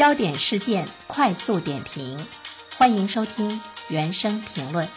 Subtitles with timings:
[0.00, 2.16] 焦点事件快速点评，
[2.78, 4.88] 欢迎收听原声评论。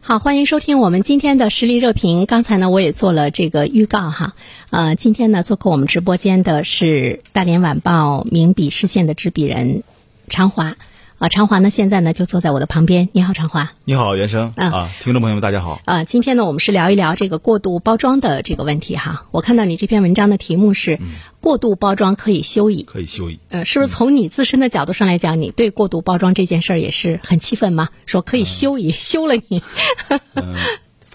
[0.00, 2.24] 好，欢迎收听我们今天的实力热评。
[2.24, 4.34] 刚才呢，我也做了这个预告哈。
[4.70, 9.82] 呃，今天呢，做客我们直播间的是大连晚报名笔视线的执笔人
[10.30, 10.78] 常华。
[11.18, 13.08] 啊，常华呢，现在呢就坐在我的旁边。
[13.12, 13.72] 你好，常华。
[13.86, 14.52] 你好，袁生。
[14.54, 15.80] 啊，听众朋友们，大家好。
[15.86, 19.24] 啊，今天呢，我们是聊一聊这个过度包装的这个问题哈。
[19.30, 20.98] 我看到你这篇文章的题目是
[21.40, 22.82] “过度包装可以休矣”。
[22.86, 23.40] 可以休矣。
[23.48, 27.88] 呃，是不是从你自身的角度上来讲，你对过度包装这件事儿也是很气愤吗？
[28.04, 29.62] 说可以休矣，休了你。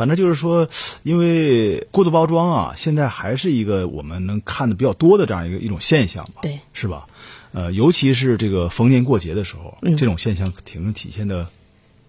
[0.01, 0.67] 嗯，反正就是说，
[1.03, 6.41] 因为过度包装啊，现在还是一个我们能看的比较多的这样一个一种现象吧。
[6.41, 6.59] 对。
[6.73, 7.05] 是吧？
[7.53, 11.47] 呃，尤其是这个逢年过节的时候，这种现象挺体现的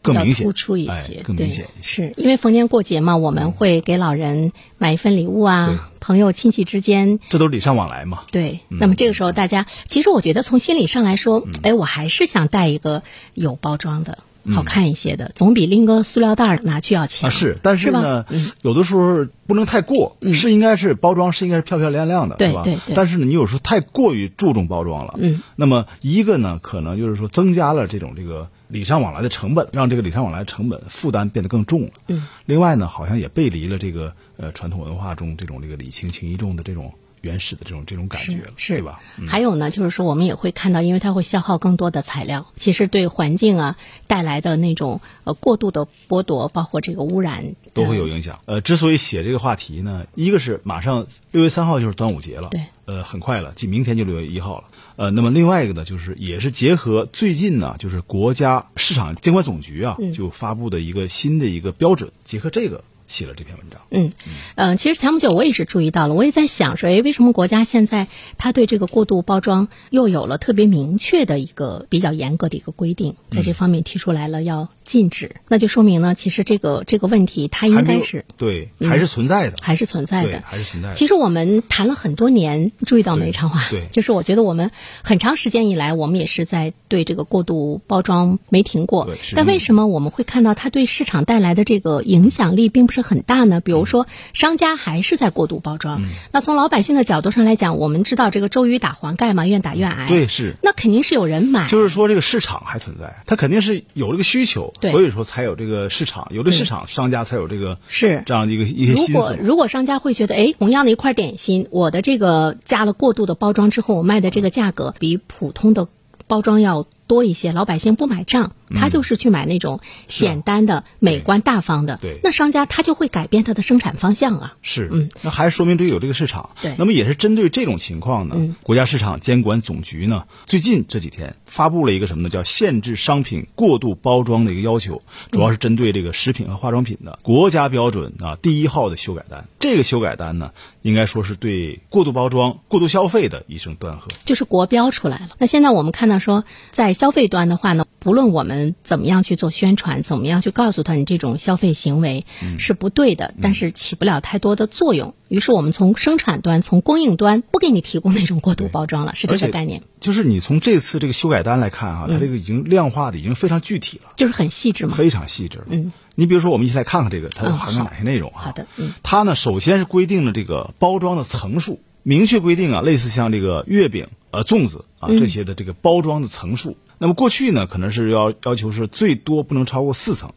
[0.00, 2.06] 更明显、突出一些，更明显一些。
[2.06, 8.22] 是因为逢年过节嘛，我们会给老人买一份礼物啊，朋友亲戚之间，这都是礼尚往来嘛。
[8.30, 13.02] 对，那么这个时候大家，其实我觉得从心理上来说，哎，我还是想带一个
[13.34, 14.18] 有包装的。
[14.50, 17.28] 好看一些的，总比拎个塑料袋拿去要强。
[17.28, 18.26] 啊，是，但是呢，
[18.62, 22.62] 有的时候不能太过，是应该是包装是应该是漂漂亮亮的，对吧？
[22.64, 22.94] 对对。
[22.94, 25.42] 但是呢，你有时候太过于注重包装了，嗯。
[25.56, 31.90] 那么一个呢，可能就是说增加了这种这个礼尚往来的成本，让这个礼尚往来成本负担变得更重了。
[32.08, 32.27] 嗯。
[32.46, 36.92] 另外呢，好像也背离了这个呃传统文化中这种这个礼轻情意重的这种。
[37.22, 39.00] 原始的这种这种感觉了，是对吧？
[39.26, 48.40] 还有呢，就是说我们也会看到，因为它会消耗更多的材料，其实对环境啊带来的那种呃过度的剥夺，包括这个污染都会有影响。
[48.44, 54.64] 呃，之所以写这个话题呢，一个是马上六月三号就是端午节了，对，呃，很快了，即明天就六月一号了。
[54.96, 62.82] 呃，那么另外一个呢，就是也是结合最近呢，就是国家市场监管总局啊就发布的一个新的一个标准，结合这个。
[63.12, 63.80] 写了这篇文章。
[63.90, 64.11] 嗯，
[64.55, 68.08] 呃，其实前不久我也是注意到了，我也在想说，哎，为什么国家现在
[68.39, 80.95] 他对这个过度包装又有了特别明确的一个比较严格的一个规定，在这方面提出来了要禁止，那就说明呢，其实这个这个问题它应该是对还是存在的，还是存在的，还是存在的。
[80.95, 84.70] 其实我们谈了很多年，注意到没，长华，对，就是我觉得我们
[85.03, 89.08] 很长时间以来，我们也是在对这个过度包装没停过。
[89.36, 93.03] 但为什么我们会看到它对市场带来的这个影响力并不是？
[93.03, 96.03] 很大呢，比如说商家还是在过度包装。
[96.30, 100.07] 那从老百姓的角度上来讲，我们知道这个周瑜打黄盖嘛，愿打愿挨。
[100.07, 100.55] 对，是。
[100.63, 101.67] 那肯定是有人买。
[101.67, 109.12] 就是说，这个市场还存在，它肯定是有这个需求，所以说才有这个市场，有这市场，商家才有这个是这样的一个一些心思。
[109.12, 115.88] 如果如果商家会觉得，哎，同样的一块点心，我的这个加了过度的包装之后，我卖的这个价格比普通的
[116.26, 116.86] 包装要。
[117.12, 121.98] 多一些，老百姓不买账，他就是去买那种简单的、美观大方的。
[122.00, 124.55] 对，那商家他就会改变他的生产方向啊。
[124.62, 126.48] 是，嗯，那还说明这有这个市场。
[126.62, 132.31] 对，那么也是针对这种情况呢，国家市场监管总局呢，最近这几天发布了一个什么呢？
[132.31, 139.44] 叫限制商品过度包装的一个要求，主要是针对这个食品和化妆品的国家标准啊第一号的修改单。
[139.58, 144.08] 这个修改单呢，应该说是对过度包装、过度消费的一声断喝。
[144.25, 145.31] 就是国标出来了。
[145.38, 152.26] 那现在我们看到说，在消费端的话呢，不论我们怎么样去做宣传，怎么样去告诉他你这种消费行为
[152.61, 155.12] 是不对的，但是起不了太多的作用。
[155.26, 159.82] 于是我们从生产端、从供应端不给你提供那种过度包装了，是这个概念。
[159.99, 165.64] 就是你从这次这个修改单来看哈，它这个已经量化的已经非常具体了，就是很细致嘛，非常细致。
[165.69, 168.43] 嗯，你比如说，我们一起来看看这个它含有哪些内容哈。
[168.43, 176.76] 好的，嗯，它呢首先是规定了这个包装的层数，明确规定啊，类似像这个月饼、呃粽子啊这些的这个包装的层数。
[177.02, 180.32] 那么过去呢，可能是要要求是最多不能超过四层，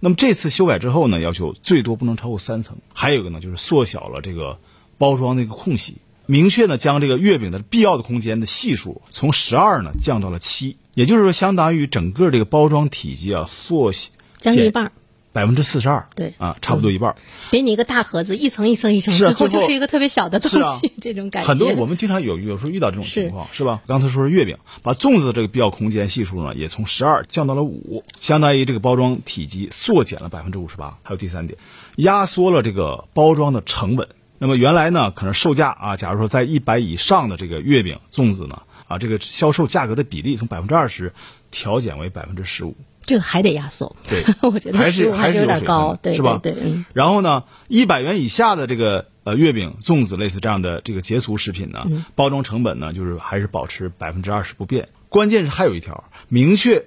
[0.00, 2.76] 那么这次修改之后呢，要求最多不能超过三层。
[2.92, 4.58] 还有一个呢，就是缩小了这个
[4.98, 14.10] 包装的一个空隙，明确呢将这个月饼的必要的空间的系数从十二呢降到了七，也就是说，相当于整个这个包装体积啊缩小
[14.40, 14.92] 将近一半。
[15.32, 17.14] 百分之四十二，对啊，差不多一半。
[17.50, 20.50] 给你一个大盒子，一层一层一层，最后就是一个特别小的东
[20.80, 21.48] 西， 这种感觉。
[21.48, 23.80] 很多我们经常有有时候遇到这种情况，是吧？
[23.86, 30.98] 刚才说是月饼，把粽子的这个必要空间系数呢，也从十二降到了五，相当于这个包装体积缩减了百分之五十八。
[31.02, 31.58] 还有第三点，
[31.96, 34.08] 压缩了这个包装的成本。
[34.38, 41.12] 那么原来呢，可能售价啊，假如说在一百以上的这个月饼、粽子呢，啊，这个销售价格的比例从百分之二十
[41.50, 42.74] 调减为百分之十五。
[43.04, 46.38] 这个还得压缩，对， 我觉得还是还是有点高，对，是吧？
[46.42, 46.84] 对，嗯。
[46.92, 54.88] 然后呢，一百元以下的这个呃月饼、粽子类似这样的这个节俗食品呢，包装成本呢就是还是保持百分之二十不变。
[55.08, 56.86] 关键是还有一条，明确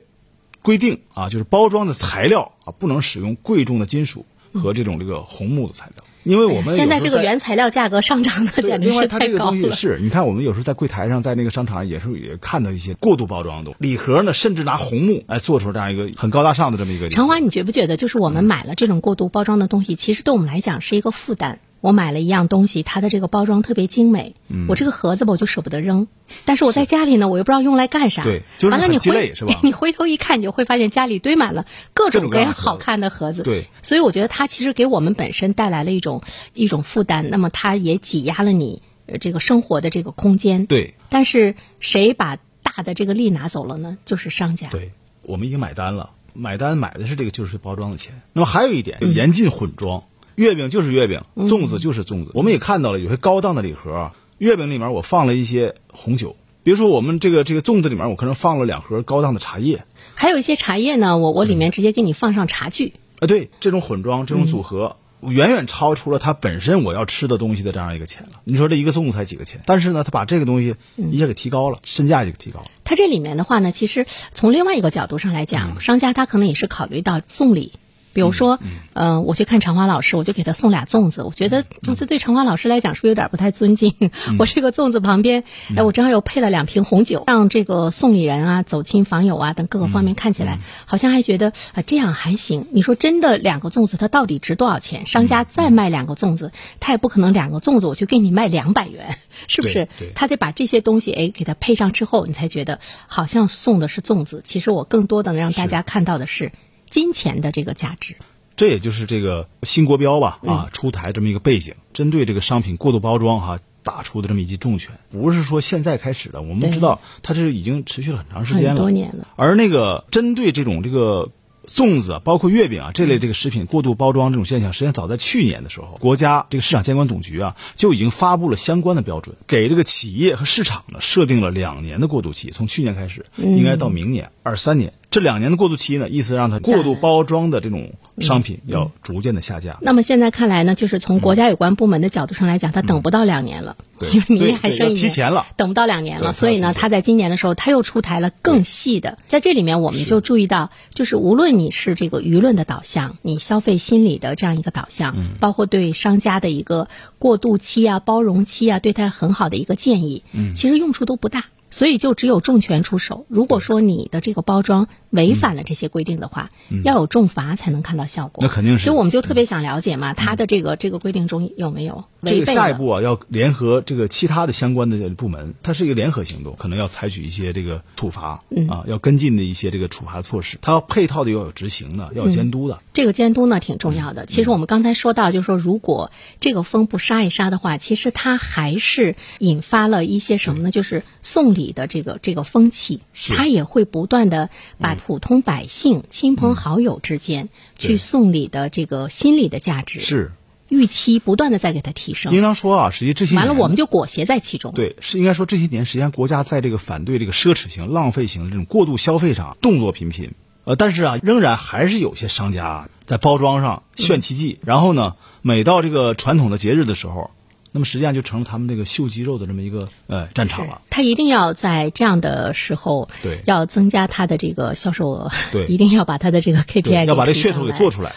[0.61, 6.05] 规定啊，就是包装的材料啊，不能使用贵重的金属和这种这个红木的材料。
[6.23, 9.75] 因为我们现在这个原材料价格上涨的简直是太高了。
[9.75, 17.09] 是，你看我们有时候在柜台上，在那个商场也是也看到一些过度包装的礼盒呢，甚至拿红木来做出这样一个很高大上的这么一个。
[17.09, 21.59] 长华，你觉不觉得，就是我们买了这种过度包装的东西，其实对我们来讲是一个负担？
[21.83, 24.35] 我买了一样东西，它的这个包装特别精美，
[24.69, 26.07] 我这个盒子吧我就舍不得扔，
[26.45, 28.23] 但是我在家里呢，我又不知道用来干啥。
[28.23, 29.59] 对，就是很鸡肋，是吧？
[29.61, 33.43] 你回头一看，你就会发现家里堆满了各种各样好看的盒子。
[33.43, 36.21] 对，所以我觉得它其实给我们本身带来了一种
[36.53, 38.81] 一种负担，那么它也挤压了你
[39.19, 40.65] 这个生活的这个空间。
[40.65, 43.97] 对，但是谁把大的这个利拿走了呢？
[44.05, 44.69] 就是商家。
[44.69, 44.93] 对，
[45.23, 48.21] 我们已经买单了，买单买的是这个就是包装的钱。
[48.31, 50.05] 那么还有一点，严禁混装。
[50.35, 52.31] 月饼就是月饼，粽子就是粽子。
[52.33, 59.85] 我们也看到了有些高档的礼盒，月饼里面我放了一些红酒，比如说我们这个这个粽子里面我可能放了两盒高档的茶叶，
[60.15, 62.93] 还有一些茶叶呢，我我里面直接给你放上茶具。
[63.19, 64.97] 啊，对，这种混装这种组合。
[65.25, 68.41] 远远超出了它本身我要吃的东西的这样一个钱了。
[68.43, 72.65] 你说这一个粽子才几个钱，但是呢，他把这个东西一下给提高了，身价就提高了。
[72.83, 77.71] 它这里面的话呢，其实从另外一个角度上来讲，商家他可能也是考虑到送礼。
[78.13, 78.59] 比如说，
[78.93, 81.23] 嗯，我去看长华老师，我就给他送俩粽子。
[81.23, 81.65] 我觉得
[81.97, 83.93] 这对长华老师来讲是不是有点不太尊敬？
[84.37, 85.43] 我这个粽子旁边，
[85.75, 92.67] 哎，我正好又配了两瓶红酒，让这个送礼人啊、走亲访友啊等各个方面看起来好像还觉得啊这样还行。
[92.71, 95.07] 你说真的，两个粽子它到底值多少钱？
[95.07, 99.17] 商家再卖两个粽子，他也不可能两个粽子我去给你卖两百元，
[99.47, 99.87] 是不是？
[100.13, 104.41] 他得把这些东西哎给他配上之后，你才觉得好像送的是粽子。
[104.43, 106.51] 其实我更多的让大家看到的是。
[106.93, 108.15] 金钱的这个价值，
[108.55, 119.27] 这也就是这个新国标吧啊出台这么一个背景，针对这个商品过度包装哈打出的这么一记重拳，不是说现在开始的，我们知道它是已经持续了很长时间了，多年了。
[119.35, 121.31] 而那个针对这种这个
[121.65, 134.93] 粽子包括月饼啊这类这个食品过度包装这种现象，实际上早在去年的时候，国家这个市场监管总局啊就已经发布了相关的标准，给这个企业和市场呢设定了两年的过渡期，从去年开始，应该到明年二三年。
[135.13, 139.77] 这两年的过渡期呢，意思让它过度包装的这种商品要逐渐的下架。
[139.79, 143.77] 那么现在看来呢，就是从国家有关部门的角度上来讲，它等不到两年了，
[144.11, 146.33] 因为明年还剩一年，提前了，等不到两年了。
[146.33, 149.19] 所以呢，它在今年的时候，它又出台了更细的。
[149.27, 156.87] 在这里面，我们就注意到，就是无论你是这个舆论的导向，你消费心理的这样一个导向，包括对商家的一个
[157.19, 160.23] 过渡期啊、包容期啊，对他很好的一个建议，
[160.55, 161.45] 其实用处都不大。
[161.73, 163.25] 所以就只有重拳出手。
[163.29, 166.51] 如果说你的这个包装违反了这些规定的话，
[166.83, 168.43] 要有重罚才能看到效果。
[168.43, 168.85] 那肯定是。
[168.85, 180.59] 所以我们就特别想了解嘛，他的这个这个规定中有没有这个下一步啊，要联合这个其他的相关的部门，它是一个联合行动，可能要采取一些这个处罚啊，要跟进的一些这个处罚措施。
[180.61, 182.81] 它要配套的要有执行的，要有监督的。
[182.93, 184.27] 这个监督呢挺重要的。
[184.27, 190.69] 其实我们刚才说到，就是说如果这个风不杀一杀的话，其实它还是引发了一些什么呢？
[190.69, 191.62] 就是送礼。
[191.71, 193.01] 的这个这个风气，
[193.35, 194.49] 他也会不断的
[194.79, 200.31] 把普通百姓、亲朋好友之间去送礼的这个心理的价值是
[200.67, 202.33] 预期不断的在给他提升。
[202.33, 204.73] 应当说啊，实际这些完了我们就裹挟在其中。
[204.73, 210.33] 对，是应该说这些年，实际上国家在这个反对这个奢侈型、浪费型的这种过度消费上动作频频。
[210.65, 217.31] 呃，但是啊，仍然还是有些商家在包装上炫奇迹，然后呢，每到这个传统的节日的时候。
[217.73, 220.81] 那么实际上就成了他们这个秀肌肉的这么一个呃战场了。
[220.89, 228.13] 他一定要在这样的时候，对，要增加他的这个销售额，对， 一定要把他的这个 KPI 要把这噱头给做出来。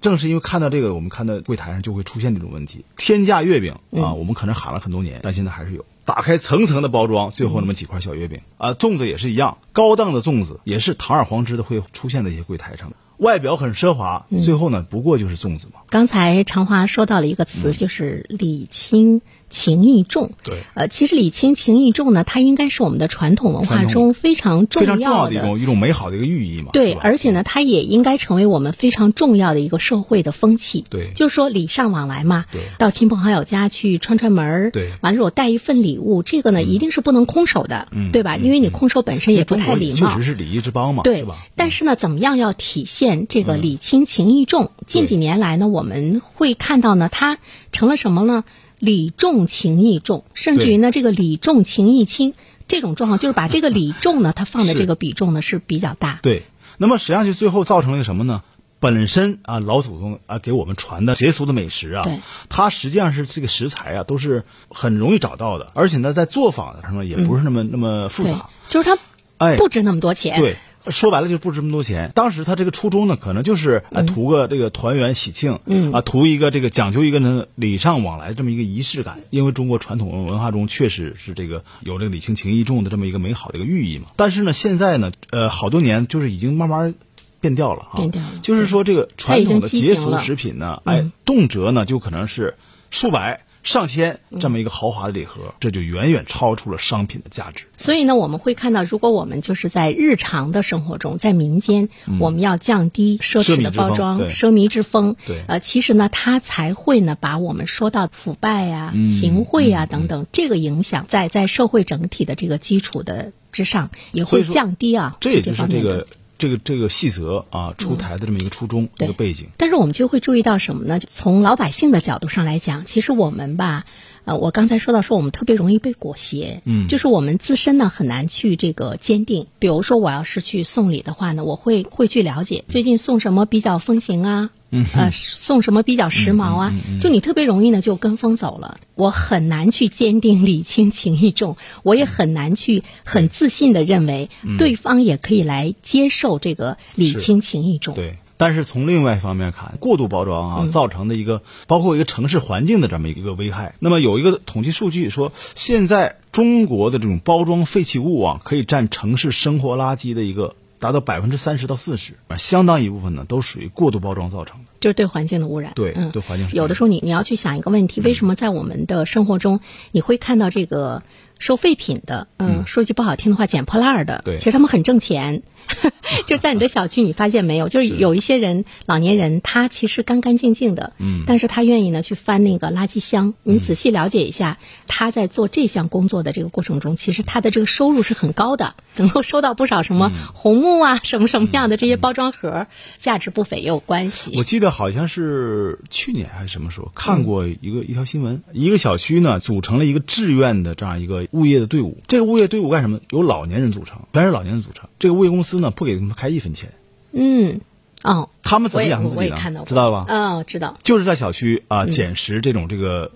[0.00, 5.84] 正是因为看到这个，我们看到柜台上就会出现这种问题：天价月饼啊，我们可能喊了很多年，但现在还是有。
[6.04, 12.96] 打开层层的包装，最后那么几块小月饼啊，粽子也是一样，高档的粽子也是堂而皇之的会出现在一些柜台上的。
[13.18, 15.80] 外表很奢华，最后呢，不过就是粽子嘛。
[15.90, 19.20] 刚才长华说到了一个词，就是礼轻。
[19.50, 26.70] 情义重，对，呃，其实礼轻情义重呢，它应该是我们的传统文化中非常重要的、非常重要的一种一种美好的一个寓意嘛。
[26.72, 30.84] 对，而且呢，它也应该成为我们非常重要的一个社会的风气。
[30.90, 32.44] 对，就是说礼尚往来嘛。
[32.52, 34.70] 对，到亲朋好友家去串串门儿。
[34.70, 38.36] 对，完了我带一份礼物，这个呢一定是不能空手的，对吧？
[38.36, 40.12] 因为你空手本身也不太礼貌。
[40.12, 41.36] 确实是礼仪之邦嘛，对吧？
[41.56, 44.70] 但是呢，怎么样要体现这个礼轻情义重？
[44.86, 47.38] 近几年来呢，我们会看到呢，它
[47.72, 48.44] 成了什么呢？
[48.78, 52.34] 礼重情义重，甚至于呢，这个礼重情义轻
[52.66, 56.20] 这种状况，就是把这个礼重呢，它放的这个比重呢是比较大。
[56.22, 56.44] 对，
[56.76, 58.42] 那么实际上就最后造成了一个什么呢？
[58.80, 62.04] 本身啊，老祖宗啊给我们传的节俗的美食啊，
[62.48, 68.96] 它实际上是这个食材啊都是很容易找到的，而且呢，在做法上呢也不是那么那么复杂，就是它
[69.38, 70.38] 哎不值那么多钱。
[70.38, 70.56] 对，
[70.86, 72.12] 说白了就不值这么多钱。
[72.14, 79.20] 当时他这个初衷呢，可能就是呃图个这个团圆喜庆，嗯啊，图一个这个讲究一个呢礼尚往来这么一个仪式感。
[79.30, 84.06] 因为中国传统文化中确实是这个有这个礼轻情意重的这么一个美好的一个寓意嘛。
[84.16, 86.94] 但是呢，现在呢，呃，好多年就是已经慢慢
[87.40, 88.28] 变掉了啊，变掉了。
[88.40, 92.54] 就是说这个传统的节俗食品呢，哎，动辄呢就可能是
[92.90, 93.42] 数百。
[93.68, 97.66] 上千这么一个豪华的礼盒，这就远远超出了商品的价值。
[97.76, 105.16] 所以呢，我们会看到，如果我们就是在日常的生活中，在民间，我们要降低奢侈的包装、奢靡之风。
[105.26, 115.14] 对，呃，其实呢，它才会呢，把我们说到腐败呀、行贿呀等等这个影响，在在社会整体的这个基础的之上，也会降低啊。
[115.20, 116.06] 这也就是这个。
[116.38, 119.48] 这个这个细则啊，出台的这么一个初衷，一个背景。
[119.56, 121.00] 但是我们就会注意到什么呢？
[121.00, 123.84] 从老百姓的角度上来讲，其实我们吧，
[124.24, 129.48] 呃，我刚才说到说我们特别容易被裹挟，嗯，就是我们自身呢很难去这个坚定。
[129.58, 134.50] 比如说我要是去送礼的话呢，我会会去了解最近送什么比较风行啊。
[134.70, 136.74] 嗯，呃，送什么比较时髦啊？
[137.00, 138.78] 就你特别容易呢，就跟风走了。
[138.94, 147.94] 我很难去坚定礼轻情意重，我也很难去很自信的认为对方也可以来接受这个礼轻情意重。
[147.94, 153.74] 对，但是从另外一方面看，过度包装啊，造成的一个包括一个城市环境的这么一个危害。
[153.78, 160.54] 那么有一个统计数据说，现在中国的这种包装废弃物啊，可以占城市生活垃圾的一个。
[160.78, 165.72] 达到百分之三十到四十，相当一部分呢，都属于过度包装造成的，就是对环境的污染。
[165.74, 166.48] 对，对环境。
[166.52, 169.60] 有的时候你你要去想一个问题，为什么在我们的生活中，
[169.92, 171.02] 你会看到这个？
[171.40, 175.44] 收废品的，嗯，说句不好听的话，捡破烂的，对，其实他们很挣钱。
[176.26, 177.68] 就在你的小区，你发现没有？
[177.68, 183.34] 就是有一些人，老年人，他其实干干净净的，嗯，但是他愿意呢去翻那个垃圾箱。
[183.44, 184.58] 你仔细了解一下，
[184.88, 192.66] 他在做这项工作的这个过程中，其实他的这个收入是很高的，能够收到不少什么红木啊，什么什么样的这些包装盒，
[192.98, 194.32] 价值不菲也有关系。
[194.36, 201.26] 我记得好像是去年还是什么时候看过一个一条新闻，一个小区呢组成了一个志愿的这样一个。
[201.32, 203.00] 物业的队伍，这个物业队伍干什么？
[203.10, 204.88] 由老年人组成，全是老年人组成。
[204.98, 206.72] 这个物业公司呢，不给他们开一分钱。
[207.12, 207.60] 嗯，
[208.02, 209.64] 哦，他们怎么养活自己呢？
[209.66, 210.06] 知道吧？
[210.08, 210.76] 嗯，知道。
[210.82, 213.12] 就是在小区啊，捡拾这种这个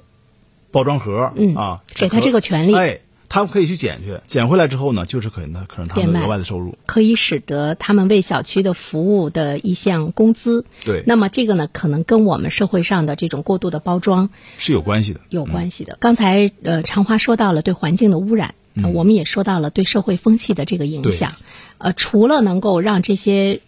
[0.70, 2.74] 包装盒，嗯啊，给他这个权利。
[2.74, 3.00] 哎。
[3.32, 10.66] 他们可以去捡去，捡回来之后呢，就是可能可能他们额外的收入，可以使得他们为小区的服务的一项工资。
[10.84, 15.96] 对，那么这个呢，可能跟我们社会上的这种过度的包装是有关系的，有关系的。
[15.98, 18.54] 刚才呃，长华说到了对环境的污染，
[18.92, 21.32] 我们也说到了对社会风气的这个影响。
[21.78, 23.60] 呃，除了能够让这些。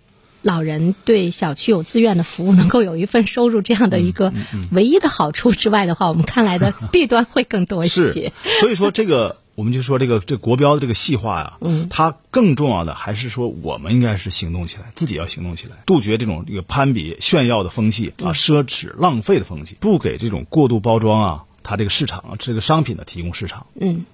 [0.46, 4.34] 老人对小区有自愿的服务，能够有一份收入，这样的一个
[4.72, 8.30] 唯一的好处之外的话，我们看来的 弊端会更多一些。
[8.60, 23.66] 所以说这个，我们就说这个这国标的这个细化呀，嗯，它更重要的还是说，我们应该是行动起来，自己要行动起来，杜绝这种这个攀比炫耀的风气啊，奢侈浪费的风气，不给这种过度包装啊，它这个市场啊，这个商品的提供市场。
[23.80, 24.04] 嗯。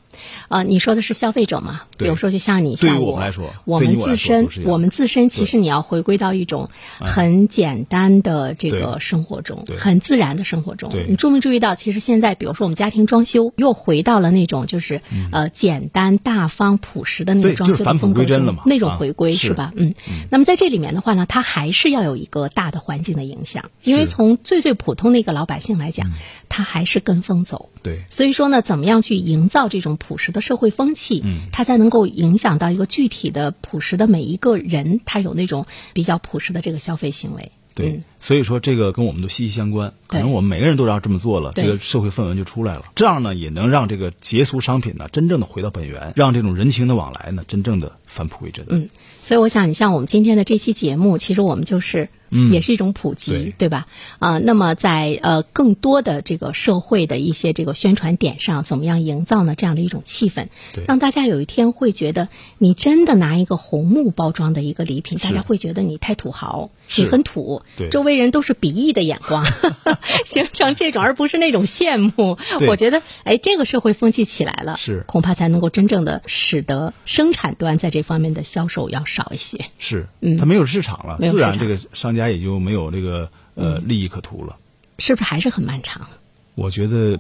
[0.48, 1.82] 呃，你说的是消费者嘛？
[1.96, 10.90] 比如说，就像你像我，来说，我们自身，我们自身其实你要回归到一种很简单的这个生活中，很自然的生活中。
[11.08, 15.02] 你注没注意到，其实现在，比如说我们家庭装修，又回到了那种就是
[15.32, 19.72] 呃简单、大方、朴实的那种装修的风格中，那种回归是吧？
[19.76, 19.92] 嗯。
[20.30, 26.10] 那么在这里面的话呢，它还是要有一个大的环境的影响，因为从最最普通的一个老百姓来讲，
[26.48, 27.70] 他还是跟风走。
[27.82, 28.04] 对。
[28.08, 37.52] 所以说呢，怎么样去营造这种朴实的社会风气，嗯，它才能够影响到一个具体的朴实的每一个人，他有那种比较朴实的这个消费行为。
[37.72, 39.94] 对，所以说这个跟我们都息息相关。
[40.08, 42.84] 可能我们每个人都要这么做了，这个社会氛围就出来了。
[42.94, 48.66] 这样呢，也能让这个节俗商品呢真正的回到本源，让这种人情的往来呢真正的返璞归真。
[48.68, 48.88] 嗯，
[49.22, 52.08] 所以我想，你像我们今天的这期节目，其实我们就是。
[52.30, 53.70] 嗯，也是一种普及，对。
[53.70, 53.86] 吧？
[54.18, 59.54] 啊，那么在呃更多的这个社会的一些这个宣传点上，怎么样营造呢？
[59.54, 60.48] 这样的一种气氛，
[60.88, 69.46] 让大家有一天会觉得，你真的拿一个红木包装的一个礼品，大家会觉得你太土豪，你很土，周围人都是鄙夷的眼光，
[70.26, 72.38] 形成这种，而不是那种羡慕。
[72.66, 75.04] 我觉得，哎，这个社会风气起来了，是。
[75.06, 79.60] 恐怕才能够真正的使得生产端在这方面的销售要少一些。
[79.78, 82.19] 是，嗯，它没有市场了，自然这个商家。
[82.20, 84.56] 家也就没有这个呃利益可图了，
[84.98, 86.06] 是不是还是很漫长？
[86.54, 87.18] 我觉得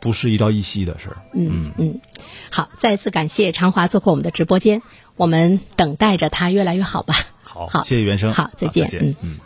[0.00, 1.16] 不是一朝一夕的事儿。
[1.32, 2.00] 嗯嗯，
[2.50, 4.82] 好，再次感谢长华做客我们的直播间，
[5.16, 7.14] 我们等待着他越来越好吧。
[7.42, 8.34] 好，谢谢袁生。
[8.34, 8.88] 好，再见。
[9.00, 9.40] 嗯嗯。